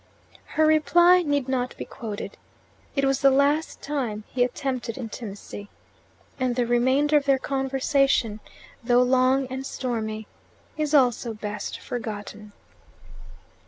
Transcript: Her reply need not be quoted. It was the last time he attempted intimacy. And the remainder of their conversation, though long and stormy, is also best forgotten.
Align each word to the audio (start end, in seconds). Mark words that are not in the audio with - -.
Her 0.57 0.65
reply 0.65 1.21
need 1.21 1.47
not 1.47 1.77
be 1.77 1.85
quoted. 1.85 2.35
It 2.95 3.05
was 3.05 3.21
the 3.21 3.29
last 3.29 3.83
time 3.83 4.23
he 4.29 4.43
attempted 4.43 4.97
intimacy. 4.97 5.69
And 6.39 6.55
the 6.55 6.65
remainder 6.65 7.17
of 7.17 7.25
their 7.25 7.37
conversation, 7.37 8.39
though 8.83 9.03
long 9.03 9.45
and 9.51 9.63
stormy, 9.63 10.25
is 10.75 10.95
also 10.95 11.35
best 11.35 11.79
forgotten. 11.79 12.51